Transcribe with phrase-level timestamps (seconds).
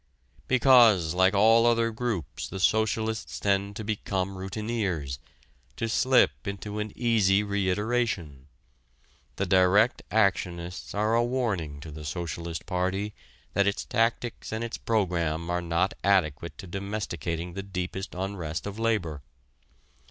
[0.47, 5.19] Because, like all other groups, the socialists tend to become routineers,
[5.75, 8.47] to slip into an easy reiteration.
[9.35, 13.13] The direct actionists are a warning to the Socialist Party
[13.53, 18.79] that its tactics and its program are not adequate to domesticating the deepest unrest of
[18.79, 19.21] labor.